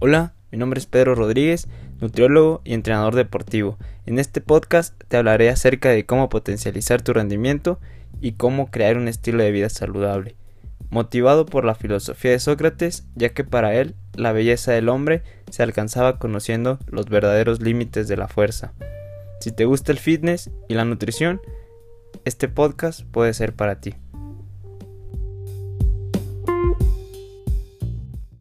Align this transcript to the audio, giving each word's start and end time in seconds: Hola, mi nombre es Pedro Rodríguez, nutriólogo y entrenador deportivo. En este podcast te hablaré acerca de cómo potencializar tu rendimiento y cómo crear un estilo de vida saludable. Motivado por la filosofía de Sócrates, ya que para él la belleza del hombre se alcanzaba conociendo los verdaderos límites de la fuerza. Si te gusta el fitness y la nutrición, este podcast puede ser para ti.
Hola, 0.00 0.32
mi 0.52 0.58
nombre 0.58 0.78
es 0.78 0.86
Pedro 0.86 1.16
Rodríguez, 1.16 1.66
nutriólogo 2.00 2.60
y 2.62 2.74
entrenador 2.74 3.16
deportivo. 3.16 3.78
En 4.06 4.20
este 4.20 4.40
podcast 4.40 4.94
te 5.08 5.16
hablaré 5.16 5.50
acerca 5.50 5.88
de 5.88 6.06
cómo 6.06 6.28
potencializar 6.28 7.02
tu 7.02 7.12
rendimiento 7.12 7.80
y 8.20 8.34
cómo 8.34 8.70
crear 8.70 8.96
un 8.96 9.08
estilo 9.08 9.42
de 9.42 9.50
vida 9.50 9.68
saludable. 9.68 10.36
Motivado 10.90 11.46
por 11.46 11.64
la 11.64 11.74
filosofía 11.74 12.30
de 12.30 12.38
Sócrates, 12.38 13.08
ya 13.16 13.30
que 13.30 13.42
para 13.42 13.74
él 13.74 13.96
la 14.14 14.30
belleza 14.30 14.70
del 14.70 14.88
hombre 14.88 15.24
se 15.50 15.64
alcanzaba 15.64 16.20
conociendo 16.20 16.78
los 16.86 17.06
verdaderos 17.06 17.60
límites 17.60 18.06
de 18.06 18.16
la 18.16 18.28
fuerza. 18.28 18.74
Si 19.40 19.50
te 19.50 19.64
gusta 19.64 19.90
el 19.90 19.98
fitness 19.98 20.48
y 20.68 20.74
la 20.74 20.84
nutrición, 20.84 21.40
este 22.24 22.46
podcast 22.46 23.02
puede 23.02 23.34
ser 23.34 23.52
para 23.52 23.80
ti. 23.80 23.96